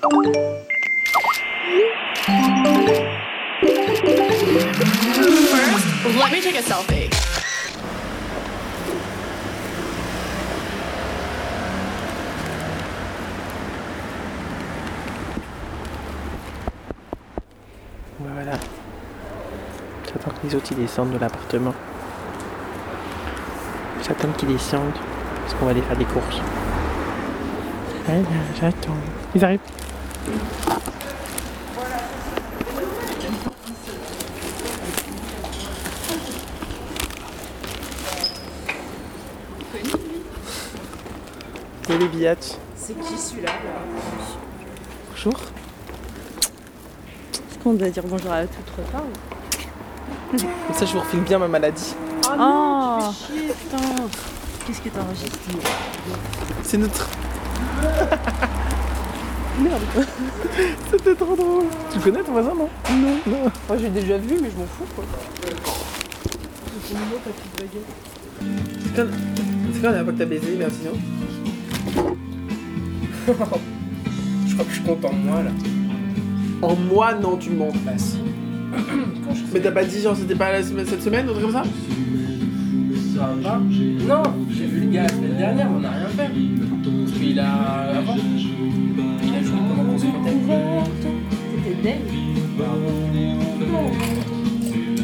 First, 0.00 0.10
let 6.16 6.30
me 6.30 6.40
take 6.40 6.56
a 6.56 6.62
selfie. 6.62 7.10
Voilà. 18.20 18.52
J'attends 20.06 20.30
que 20.30 20.46
les 20.46 20.54
autres 20.54 20.66
ils 20.70 20.76
descendent 20.76 21.10
de 21.10 21.18
l'appartement. 21.18 21.74
J'attends 24.06 24.30
qu'ils 24.36 24.48
descendent 24.48 24.92
parce 25.40 25.54
qu'on 25.54 25.64
va 25.64 25.72
aller 25.72 25.82
faire 25.82 25.96
des 25.96 26.04
courses. 26.04 26.40
J'attends. 28.58 28.96
Ils 29.34 29.44
arrivent. 29.44 29.60
Les 41.88 42.08
billets. 42.08 42.36
C'est 42.76 42.98
qui 43.00 43.18
celui-là 43.18 43.50
Bonjour. 45.10 45.34
Est-ce 47.32 47.58
qu'on 47.62 47.72
doit 47.74 47.90
dire 47.90 48.04
bonjour 48.06 48.32
à 48.32 48.42
toute 48.46 48.70
retard 48.76 49.02
Comme 50.30 50.74
ça 50.74 50.86
je 50.86 50.92
vous 50.92 51.00
refile 51.00 51.20
bien 51.20 51.38
ma 51.38 51.48
maladie. 51.48 51.94
Oh, 52.38 52.98
chier, 53.12 53.48
putain 53.48 53.84
Qu'est-ce 54.66 54.80
que 54.80 54.88
t'as 54.90 55.00
enregistré? 55.00 55.52
C'est 56.62 56.78
notre. 56.78 57.08
Merde 59.60 59.82
C'était 60.90 61.14
trop 61.14 61.36
drôle. 61.36 61.64
Tu 61.92 61.98
connais 61.98 62.22
ton 62.22 62.32
voisin 62.32 62.54
non? 62.54 62.68
Non. 62.90 63.18
Non. 63.26 63.50
Moi 63.68 63.76
j'ai 63.80 63.88
déjà 63.90 64.16
vu, 64.18 64.36
mais 64.40 64.50
je 64.50 64.56
m'en 64.58 64.66
fous 64.66 64.86
quoi. 64.94 65.04
C'est 66.84 66.94
quand, 68.94 69.06
c'est 69.72 69.80
quand 69.80 69.88
la 69.88 69.92
dernière 69.92 70.04
fois 70.04 70.12
que 70.12 70.18
t'as 70.18 70.24
baisé, 70.24 70.56
merci 70.58 70.78
non 70.84 70.92
Je 74.46 74.52
crois 74.54 74.64
que 74.64 74.72
je 74.72 74.80
content 74.82 75.10
de 75.12 75.18
moi 75.18 75.42
là. 75.42 75.50
En 76.62 76.74
moi, 76.74 77.12
non, 77.14 77.36
tu 77.36 77.50
mens. 77.50 77.70
Bah 77.84 77.92
si. 77.96 78.18
Mais 79.52 79.60
t'as 79.60 79.70
pas 79.72 79.84
dit 79.84 80.00
genre 80.00 80.16
c'était 80.16 80.34
pas 80.34 80.50
la 80.52 80.62
semaine- 80.62 80.86
cette 80.86 81.02
semaine 81.02 81.26
ou 81.28 81.30
un 81.30 81.34
truc 81.34 81.44
comme 81.44 81.52
ça? 81.52 81.62
Ça 83.18 83.34
va 83.42 83.58
Non, 83.58 84.22
j'ai 84.48 84.66
vu 84.66 84.80
le 84.82 84.90
gars 84.92 85.02
la 85.02 85.08
semaine 85.08 85.36
dernière, 85.36 85.68
on 85.74 85.80
n'a 85.80 85.90
rien 85.90 86.06
fait. 86.06 86.28
Parce 86.28 87.18
qu'il 87.18 87.40
a. 87.40 87.52
Avant, 87.98 88.14
il 88.16 89.34
a 89.34 89.42
joué 89.42 89.58
pendant 89.68 89.90
qu'on 89.90 89.98
se 89.98 90.06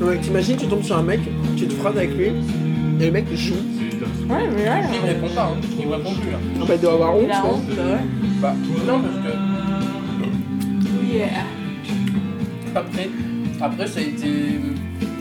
Non, 0.00 0.06
mec, 0.06 0.20
t'imagines, 0.22 0.56
tu 0.56 0.66
tombes 0.68 0.82
sur 0.82 0.96
un 0.96 1.02
mec, 1.02 1.20
tu 1.54 1.66
te 1.66 1.74
frottes 1.74 1.98
avec 1.98 2.16
lui, 2.16 2.28
et 2.98 3.06
le 3.06 3.10
mec 3.10 3.26
il 3.30 3.36
chou. 3.38 3.52
Ouais, 4.30 4.48
mais 4.56 4.62
ouais. 4.62 4.82
Il 4.94 5.00
me 5.02 5.06
répond 5.06 5.28
pas, 5.34 5.44
hein. 5.52 5.60
il 5.78 5.86
me 5.86 5.92
répond 5.92 6.14
plus 6.14 6.30
là. 6.30 6.38
Ah 6.62 6.64
bah 6.66 6.74
il 6.76 6.80
doit 6.80 6.92
avoir 6.94 7.14
honte, 7.14 7.28
Il 7.28 7.34
je 7.34 7.40
pense. 7.42 7.60
ouais. 7.68 7.98
Bah, 8.40 8.54
non, 8.86 9.00
parce 9.02 9.16
que. 9.16 9.32
Yeah. 11.14 11.44
Après, 12.74 13.10
après 13.60 13.86
ça 13.86 14.00
a 14.00 14.02
été. 14.02 14.60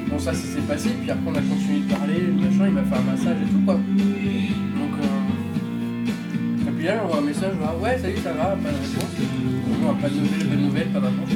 Bon, 0.09 0.17
ça, 0.19 0.33
ça 0.33 0.39
s'est 0.39 0.61
passé, 0.61 0.89
puis 1.01 1.11
après, 1.11 1.23
on 1.27 1.35
a 1.35 1.41
continué 1.41 1.79
de 1.79 1.93
parler, 1.93 2.21
machin, 2.31 2.67
il 2.67 2.73
m'a 2.73 2.83
fait 2.83 2.95
un 2.95 3.01
massage 3.01 3.37
et 3.43 3.51
tout, 3.51 3.61
quoi. 3.65 3.75
Donc, 3.75 4.93
euh... 5.03 6.67
Et 6.67 6.71
puis 6.71 6.85
là, 6.85 6.97
j'envoie 7.01 7.17
un 7.17 7.21
message, 7.21 7.53
genre, 7.59 7.81
ouais, 7.81 7.97
salut, 7.97 8.17
ça 8.23 8.31
va, 8.31 8.55
pas 8.55 8.71
de 8.71 8.77
réponse. 8.77 9.03
Non, 9.81 9.95
pas 9.95 10.09
de 10.09 10.15
nouvelles, 10.15 10.47
pas 10.47 10.55
de 10.55 10.61
nouvelles, 10.61 10.87
pas 10.87 10.99
de 10.99 11.05
réponse. 11.05 11.29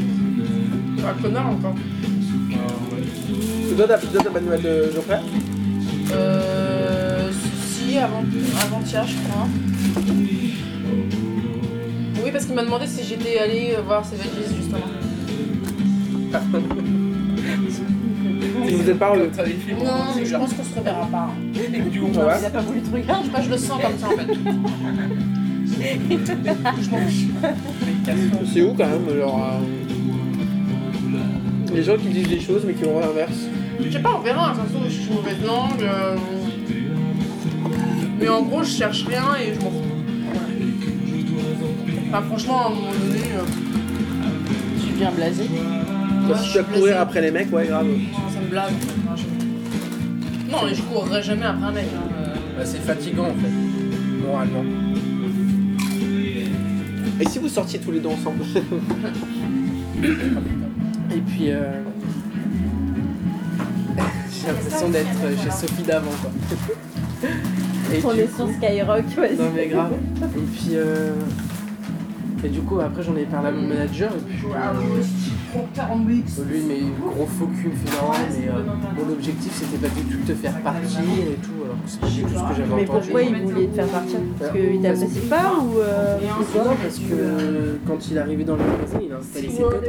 Ah, 1.03 1.13
connard 1.21 1.47
encore. 1.47 1.75
Euh. 1.75 3.71
Et 3.71 3.75
toi, 3.75 3.85
t'as 3.87 3.97
toi, 3.97 4.21
t'as 4.23 4.29
pas 4.29 4.39
de 4.39 4.45
nouvelles 4.45 4.61
de 4.61 4.91
Geoffrey 4.93 5.19
Euh. 6.13 7.31
Si, 7.65 7.97
avant, 7.97 8.23
avant-hier, 8.63 9.05
je 9.07 9.15
crois. 9.27 9.47
Oui, 12.23 12.31
parce 12.31 12.45
qu'il 12.45 12.55
m'a 12.55 12.63
demandé 12.63 12.87
si 12.87 13.03
j'étais 13.03 13.39
allée 13.39 13.75
voir 13.85 14.05
ses 14.05 14.15
veggies 14.15 14.55
justement. 14.55 14.79
Non, 19.85 19.91
mais 20.15 20.25
je 20.25 20.35
pense 20.35 20.53
qu'on 20.53 20.63
se 20.63 20.75
reverra 20.79 21.05
pas. 21.07 21.29
hein. 21.29 21.33
du 21.91 21.99
coup, 21.99 22.05
Ouais. 22.07 22.13
Il 22.39 22.45
a 22.45 22.49
pas 22.49 22.61
voulu 22.61 22.81
te 22.81 22.91
regarder, 22.93 23.23
je 23.23 23.27
sais 23.27 23.31
pas, 23.33 23.41
je 23.41 23.49
le 23.49 23.57
sens 23.57 23.81
comme 23.81 23.97
ça 23.97 24.07
en 24.07 24.11
fait. 24.11 24.27
C'est 28.53 28.61
où 28.61 28.73
quand 28.73 28.87
même, 28.87 29.17
genre. 29.19 29.53
euh, 29.53 29.59
Les 31.75 31.83
gens 31.83 31.97
qui 31.97 32.07
disent 32.09 32.27
des 32.27 32.39
choses 32.39 32.63
mais 32.65 32.73
qui 32.73 32.83
vont 32.83 32.99
à 32.99 33.07
l'inverse. 33.07 33.47
Je 33.83 33.89
sais 33.91 33.99
pas, 33.99 34.15
on 34.17 34.21
verra, 34.21 34.51
de 34.53 34.59
toute 34.59 34.67
façon, 34.67 34.79
je 34.85 34.89
suis 34.89 35.11
mauvaise 35.13 35.41
langue. 35.45 35.81
euh, 35.81 36.15
Mais 38.19 38.29
en 38.29 38.43
gros, 38.43 38.63
je 38.63 38.69
cherche 38.69 39.05
rien 39.05 39.23
et 39.41 39.53
je 39.55 39.59
m'en 39.63 39.71
fous. 39.71 39.77
Enfin, 42.09 42.21
franchement, 42.27 42.61
à 42.61 42.65
un 42.67 42.69
moment 42.69 42.91
donné, 42.91 43.21
euh, 43.35 43.41
Tu 44.85 44.93
viens 44.97 45.11
blasé 45.11 45.43
si 46.43 46.51
tu 46.51 46.57
vas 46.59 46.63
courir 46.63 47.01
après 47.01 47.21
les 47.21 47.31
mecs, 47.31 47.51
ouais, 47.51 47.65
grave. 47.67 47.87
Me 48.43 48.49
blague. 48.49 48.73
Enfin, 49.05 49.15
je- 49.15 50.51
Non, 50.51 50.57
mais 50.67 50.73
je 50.75 50.81
courrai 50.83 51.21
jamais 51.23 51.45
après 51.45 51.65
un 51.65 51.71
mec. 51.71 51.85
hein, 51.95 52.01
euh. 52.19 52.35
bah, 52.57 52.65
c'est 52.65 52.79
fatigant 52.81 53.25
en 53.25 53.33
fait, 53.35 53.51
moralement. 54.27 54.63
Et 57.19 57.25
si 57.29 57.37
vous 57.39 57.47
sortiez 57.49 57.79
tous 57.79 57.91
les 57.91 57.99
deux 57.99 58.09
ensemble 58.09 58.43
Et 60.03 61.19
puis, 61.19 61.51
euh... 61.51 61.83
j'ai 64.31 64.47
l'impression 64.47 64.89
d'être 64.89 65.07
chez 65.43 65.51
Sophie 65.51 65.83
d'avant, 65.83 66.09
quoi. 66.21 66.31
Et 67.93 68.01
On 68.05 68.13
du 68.13 68.19
est 68.21 68.35
sur 68.35 68.45
coup- 68.47 68.53
Skyrock, 68.53 69.03
ouais. 69.19 69.35
Non 69.37 69.51
mais 69.55 69.67
grave. 69.67 69.91
Et 70.35 70.41
puis, 70.41 70.69
euh... 70.75 71.11
Et 72.43 72.49
du 72.49 72.61
coup, 72.61 72.79
après, 72.79 73.03
j'en 73.03 73.15
ai 73.17 73.25
parlé 73.25 73.49
à 73.49 73.51
mon 73.51 73.67
manager, 73.67 74.11
et 74.11 74.19
puis... 74.27 74.45
euh, 74.47 75.01
Lui, 75.53 76.61
mais 76.67 76.79
gros 76.99 77.25
faux 77.25 77.47
cul, 77.47 77.67
non, 77.67 78.11
mais 78.11 78.47
euh, 78.47 78.63
mon 78.97 79.11
objectif, 79.13 79.51
c'était 79.53 79.85
pas 79.85 79.93
du 79.93 80.03
tout 80.03 80.17
de 80.23 80.33
te 80.33 80.37
faire 80.37 80.57
partir 80.61 80.99
et 81.01 81.35
tout, 81.41 81.51
alors 81.65 81.75
que 81.75 81.89
c'est 81.89 81.99
pas 81.99 82.07
du 82.07 82.21
tout 82.23 82.29
ce 82.29 82.33
que 82.33 82.55
j'avais 82.55 82.75
Mais 82.75 82.89
entendu. 82.89 83.01
pourquoi 83.01 83.21
il 83.21 83.35
voulait 83.43 83.67
te 83.67 83.75
faire 83.75 83.87
partir? 83.87 84.19
Parce 84.39 84.51
qu'il 84.51 84.81
t'apprécie 84.81 85.27
pas 85.27 85.53
ou 85.61 85.79
euh, 85.79 86.17
Non, 86.55 86.75
parce 86.81 86.99
que 86.99 87.13
euh, 87.13 87.75
quand 87.85 88.09
il 88.09 88.17
est 88.17 88.19
arrivé 88.19 88.43
dans 88.45 88.55
le 88.55 88.63
magasin, 88.63 88.99
il 89.03 89.11
a 89.11 89.17
installé 89.17 89.49
ses 89.49 89.61
potes. 89.61 89.83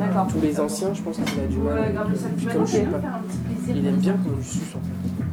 D'accord. 0.00 0.26
Tous 0.32 0.40
les 0.40 0.60
anciens, 0.60 0.94
je 0.94 1.02
pense 1.02 1.16
qu'il 1.16 1.40
a 1.40 1.46
du 1.46 1.58
mal. 1.58 1.94
Puis 2.36 2.46
comme 2.46 2.66
je 2.66 2.72
sais 2.72 2.82
pas, 2.82 3.00
il 3.68 3.86
aime 3.86 3.96
bien 3.96 4.14
qu'on 4.14 4.36
lui 4.36 4.44
suce 4.44 4.74
en 4.74 4.80
fait. 4.80 5.24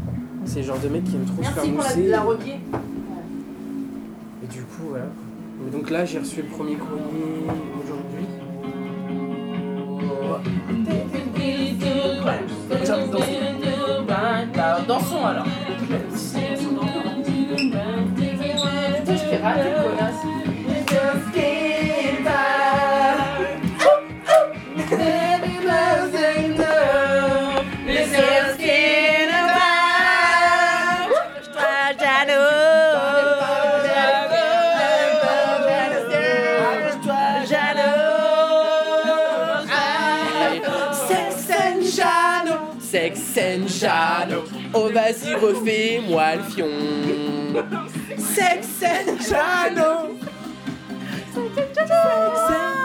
C'est 0.46 0.60
le 0.60 0.66
genre 0.66 0.80
de 0.80 0.90
mec 0.90 1.04
qui 1.06 1.16
aime 1.16 1.26
trop 1.26 1.44
se 1.44 1.50
faire 1.50 1.66
mousser. 1.68 2.12
Et 4.44 4.48
du 4.48 4.62
coup, 4.62 4.84
voilà. 4.90 5.06
Et 5.68 5.72
donc 5.72 5.90
là, 5.90 6.06
j'ai 6.06 6.20
reçu 6.20 6.42
le 6.42 6.48
premier 6.48 6.76
courrier 6.76 7.46
aujourd'hui. 7.84 8.26
Dansons 14.88 15.24
alors. 15.24 15.46
Sex 43.16 43.38
and 43.38 43.68
Jano, 43.68 44.44
oh 44.74 44.90
vas-y 44.90 45.34
refais-moi 45.34 46.36
le 46.36 46.44
fion. 46.44 46.70
Sex 48.18 48.84
and 48.84 49.18
Jano. 49.20 50.16
Sex 51.34 51.78
and 51.78 52.79